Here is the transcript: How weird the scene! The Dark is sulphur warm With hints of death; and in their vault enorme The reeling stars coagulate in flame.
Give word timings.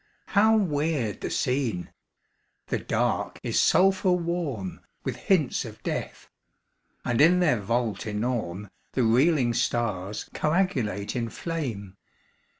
How 0.29 0.57
weird 0.57 1.21
the 1.21 1.29
scene! 1.29 1.91
The 2.69 2.79
Dark 2.79 3.39
is 3.43 3.61
sulphur 3.61 4.13
warm 4.13 4.79
With 5.03 5.15
hints 5.15 5.63
of 5.63 5.83
death; 5.83 6.27
and 7.05 7.21
in 7.21 7.39
their 7.39 7.59
vault 7.59 8.07
enorme 8.07 8.71
The 8.93 9.03
reeling 9.03 9.53
stars 9.53 10.27
coagulate 10.33 11.15
in 11.15 11.29
flame. 11.29 11.97